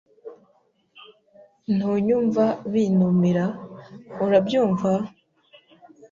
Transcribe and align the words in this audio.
Ntunyumva 1.75 2.45
binubira, 2.71 3.45
urabyumva? 4.25 4.91